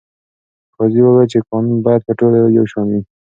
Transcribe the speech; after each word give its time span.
قاضي 0.77 0.99
وویل 1.03 1.27
چې 1.33 1.39
قانون 1.49 1.77
باید 1.85 2.01
په 2.07 2.13
ټولو 2.19 2.39
یو 2.57 2.65
شان 2.71 2.87
وي. 2.91 3.01